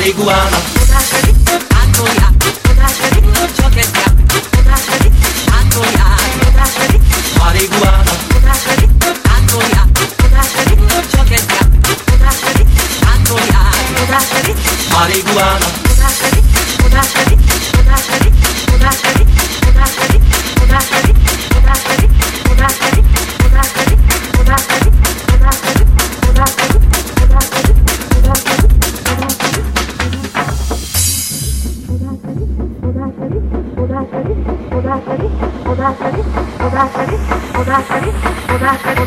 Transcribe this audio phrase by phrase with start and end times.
[0.00, 0.49] Araiguá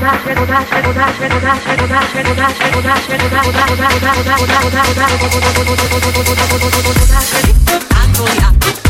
[0.05, 0.11] あ
[8.13, 8.82] とや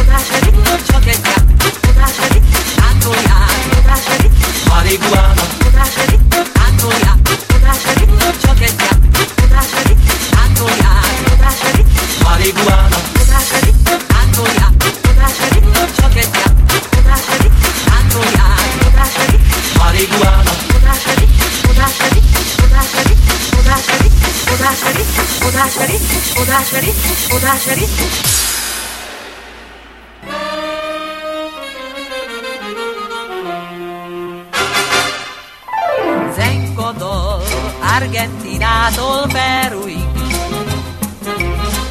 [26.54, 26.92] Sodásari,
[27.28, 27.86] Sodásari.
[36.36, 37.42] Zenkodol
[37.96, 40.08] Argentinától Peruig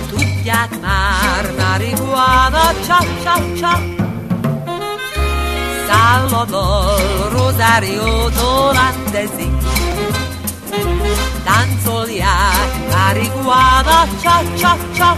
[0.09, 3.82] Tudják már marihuana csap csap csap
[5.88, 8.21] Szállodol Rosario
[14.22, 15.16] cha cha cha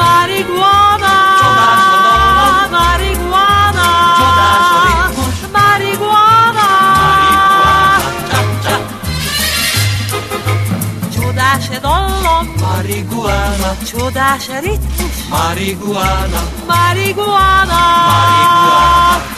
[0.00, 1.14] marijuana.
[2.70, 3.86] Marijuana.
[5.56, 6.66] Marijuana.
[11.10, 13.76] Judas e dolom marijuana.
[13.84, 16.40] Judas e ritmo marijuana.
[16.66, 17.80] Marijuana.
[18.10, 19.29] Marijuana.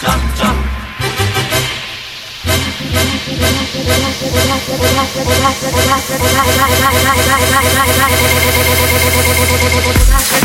[10.08, 10.41] Gracias.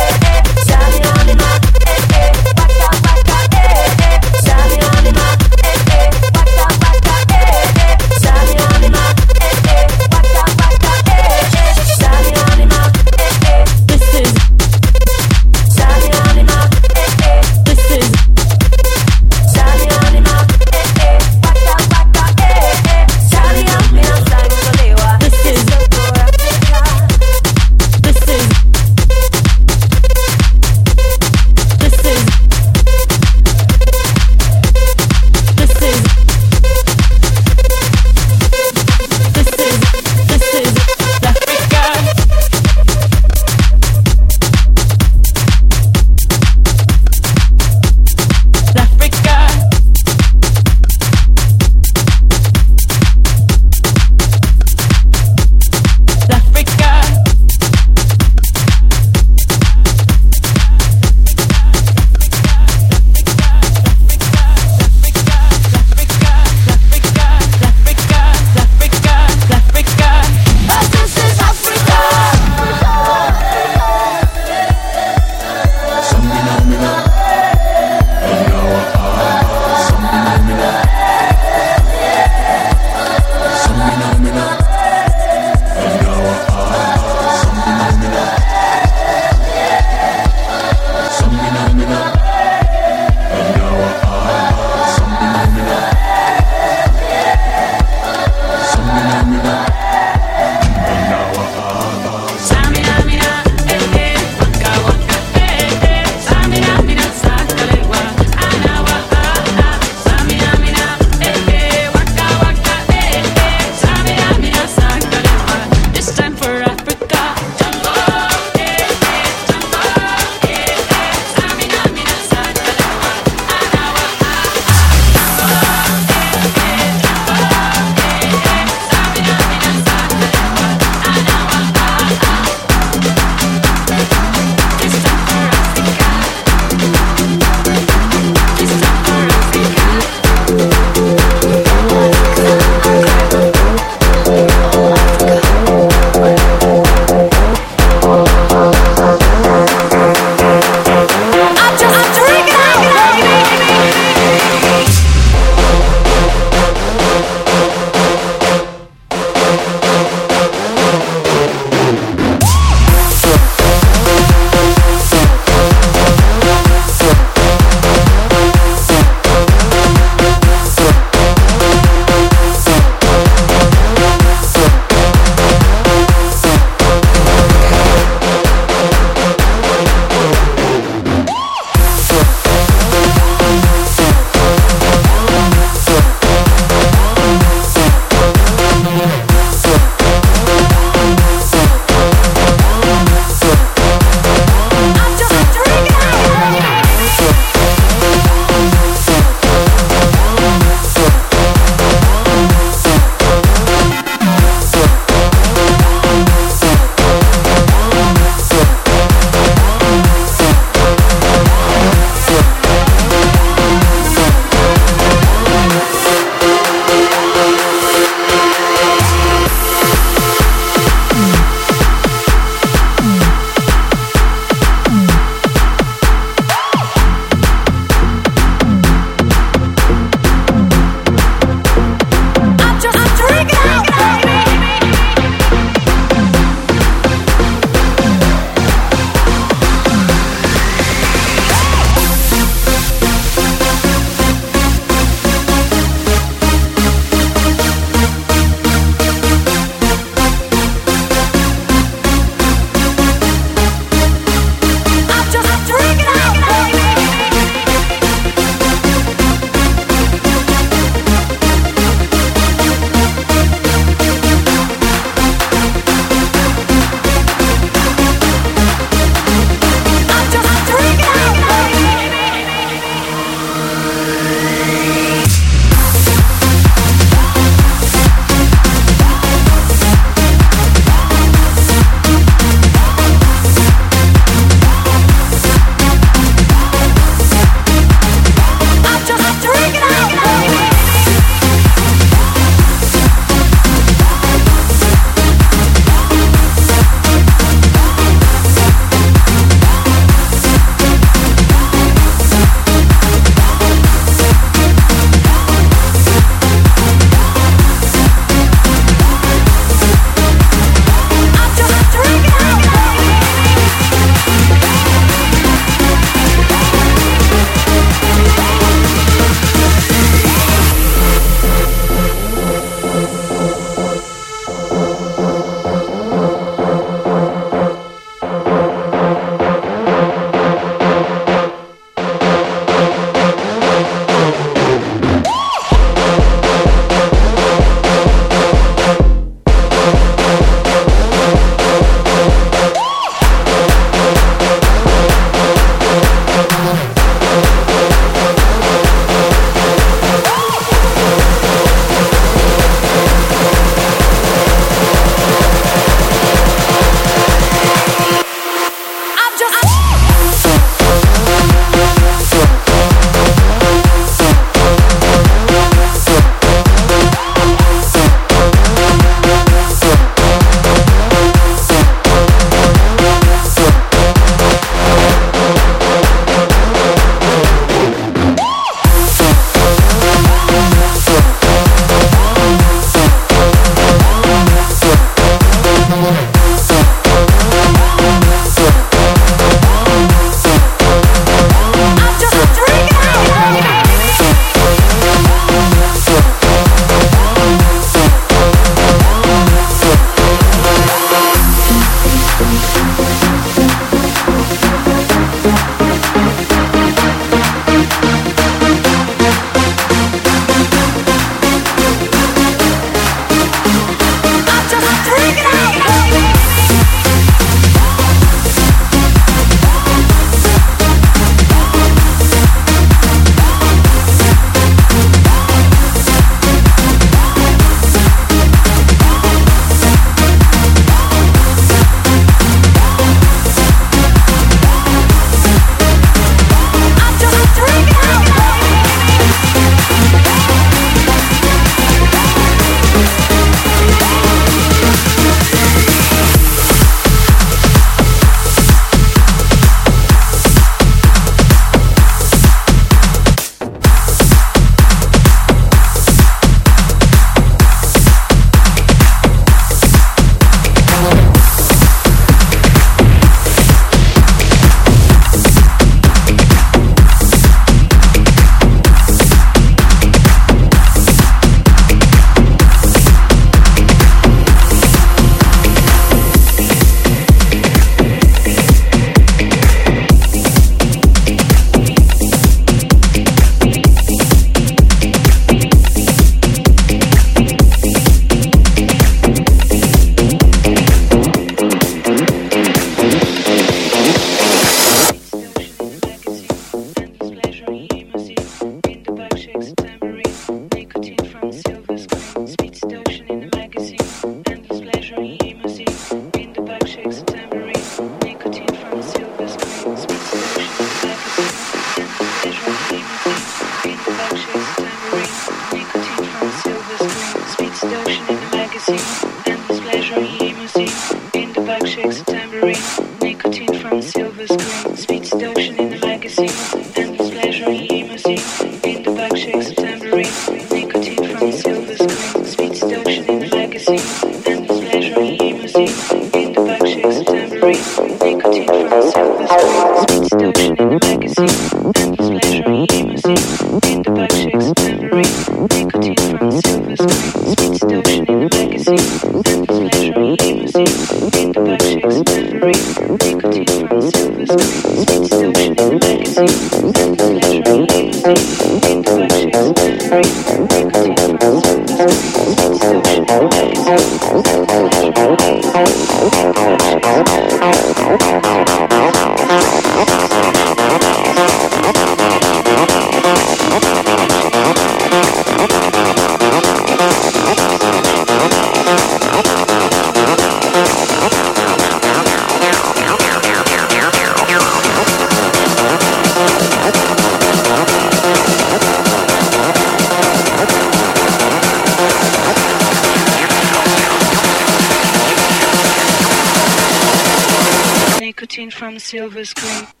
[599.11, 600.00] Silver screen.